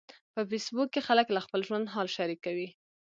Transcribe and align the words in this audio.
په 0.33 0.41
فېسبوک 0.49 0.89
کې 0.93 1.01
خلک 1.07 1.27
له 1.35 1.41
خپل 1.45 1.59
ژوند 1.67 1.91
حال 1.93 2.07
شریکوي. 2.17 2.67